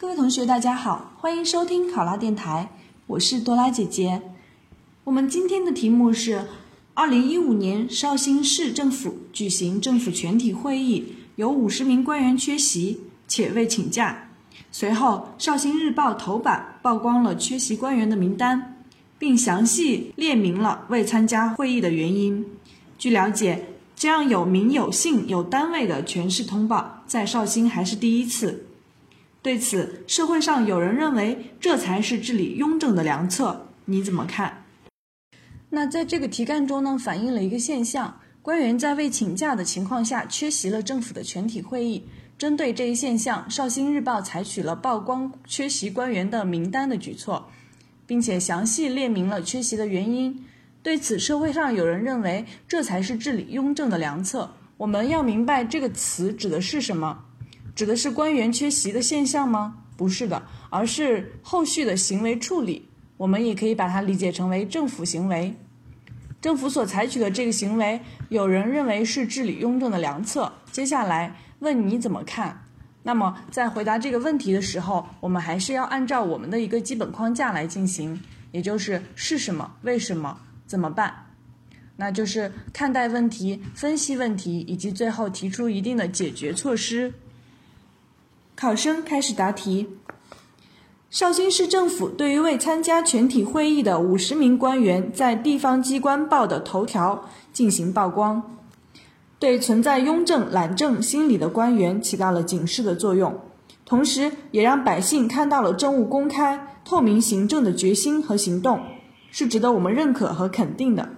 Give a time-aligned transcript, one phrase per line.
[0.00, 2.70] 各位同学，大家好，欢迎收听考拉电台，
[3.08, 4.22] 我是多拉姐姐。
[5.02, 6.46] 我们今天的题目是：
[6.94, 14.28] 二零一五年绍兴市政府举行政府全体会议，有五十名官员缺席且未请假。
[14.70, 18.76] 随后，绍兴日报头版曝光了缺席官员的名单，
[19.18, 22.46] 并详细列明了未参加会议的原因。
[22.96, 28.64] 据了解，这样有名有姓有单位的全市通报，在绍兴还是第一次。
[29.48, 34.66] 对此，社会上有人认为这才是治理雍正的良策，你怎么看？
[35.70, 42.04] 那在这个题干中呢，反映了一个现象：官员在未请假的情况下缺席了政府的全体会议。
[42.36, 47.48] 针对这一现象，《绍兴日报》采取了曝光缺席官员的名单的举措，
[48.06, 50.44] 并且详细列明了缺席的原因。
[50.82, 54.52] 对此，社会上有人认为这才是治理雍正的良策。
[54.76, 57.24] 我们要明白这个词指的是什么？
[57.78, 59.84] 指的是官员缺席的现象吗？
[59.96, 62.88] 不是的，而是后续的行为处理。
[63.16, 65.54] 我们也可以把它理解成为政府行为。
[66.40, 70.52] 政府所采取的这个行为，有人认为是治理雍正的良策。
[70.72, 72.64] 接下来问你怎么看？
[73.04, 81.26] 那么在回答这个问题的时候，我们还是要按照我们的一个基本框架来进行，也就是是什么、为什么、怎么办。
[81.94, 87.14] 那就是看待问题、分析问题，以及最后提出一定的解决措施。
[88.60, 89.86] 考生开始答题。
[91.10, 98.58] 绍兴市政府对于未参加全体会议的五十名官员在地方机关报的头条进行曝光，
[99.38, 103.38] 对存在庸政懒政心理的官员起到了警示的作用，
[103.84, 108.80] 同时也让百姓看到了政务公开、透明行政的决心和行动，
[109.30, 111.10] 是值得我们认可和肯定的。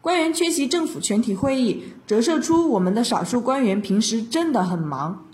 [0.00, 5.25] 官员缺席政府全体会议，折射出我们的少数官员平时真的很忙。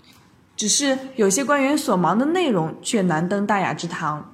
[0.63, 4.31] 只是有些官员所忙的内容却难登大雅之堂。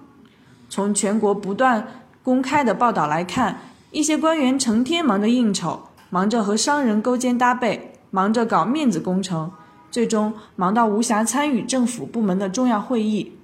[0.69, 3.57] 从全国不断公开的报道来看，
[3.89, 9.51] 一些官员成天忙着应酬，忙着和商人勾肩搭背，忙着搞面子工程，
[9.89, 13.35] 最终忙到无暇参与政府部门的重要会议，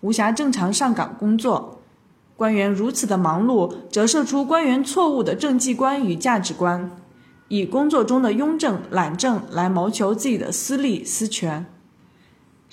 [0.00, 1.82] 无暇正常上岗工作。
[2.36, 6.90] 官员如此的忙碌，折射出官员错误的政绩观与价值观，
[7.48, 11.66] 以工作中的庸政懒政来谋求自己的私利私权。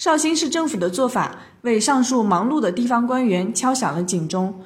[0.01, 4.59] 绍兴市政府的做法为上述忙碌的地方官员敲响了警钟。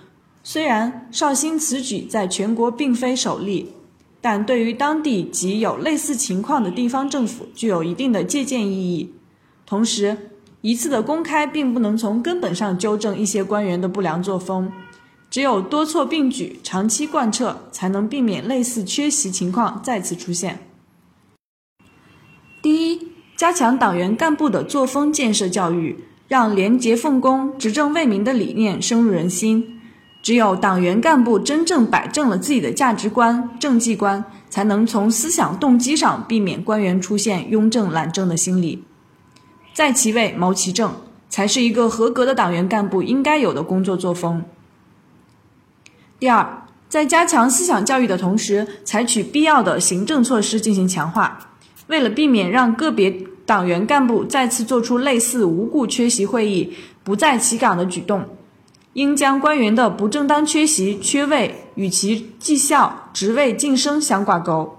[0.45, 3.73] 虽然绍兴此举在全国并非首例，
[4.21, 9.13] 但对于当地及有类似情况的地方政府具有一定的借鉴意义。
[9.65, 10.29] 同时，
[10.61, 14.71] 一次的公开并不能从根本上纠正一些官员的不良作风，
[15.29, 20.59] 只有多措并举、长期贯彻，才能避免类似缺席情况再次出现。
[22.61, 23.14] 第一。
[23.35, 29.81] 加强党员干部的作风建设教育，让廉洁奉公、执政为民的理念深入人心。
[30.21, 38.83] 只有党员干部真正摆正了自己的价值观、政绩观，才能从思想动机上避免官员出现庸政懒政的心理。
[39.73, 40.93] 在其位谋其政，
[41.29, 44.43] 才是一个合格的党员干部应该有的工作作风。
[46.17, 51.51] 第二，在加强思想教育的同时，采取必要的行政措施进行强化。
[51.87, 53.11] 为了避免让个别
[53.45, 56.73] 党员干部再次做出类似无故缺席会议、
[57.03, 58.25] 不在其岗的举动，
[58.93, 64.77] 应将官员的不正当缺席、缺位与其绩效、职位晋升相挂钩，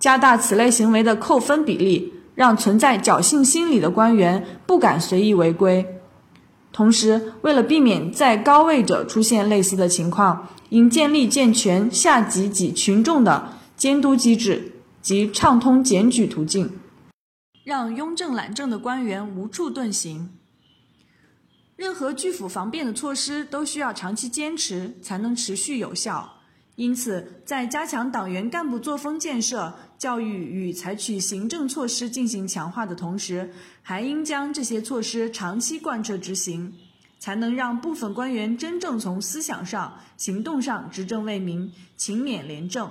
[0.00, 5.86] 加大此类行为的扣分比例，让存在侥幸心理的官员不敢随意违规。
[6.72, 14.72] 同时，为了避免在高位者出现类似的情况，应建立健全下级及群众的监督机制。
[15.04, 16.80] 及畅通检举途径，
[17.62, 20.30] 让庸政懒政的官员无处遁形。
[21.76, 26.40] 任何拒腐防变的措施都需要长期坚持，才能持续有效。
[26.76, 36.72] 因此，在加强党员干部作风建设、教育与采取行政措施进行强化的同时，还应将这些措施长期贯彻执行，
[37.18, 42.90] 才能让部分官员真正从思想上、行动上执政为民、勤勉廉政。